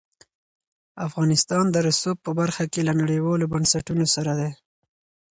افغانستان 1.07 1.65
د 1.71 1.75
رسوب 1.87 2.17
په 2.25 2.31
برخه 2.39 2.63
کې 2.71 2.81
له 2.87 2.93
نړیوالو 3.01 3.51
بنسټونو 3.53 4.05
سره 4.15 4.31
دی. 4.39 4.51